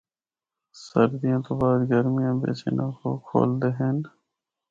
[0.83, 3.97] سردیوں تو بعد گرمیاں بچ اِناں کو کھولدے ہن۔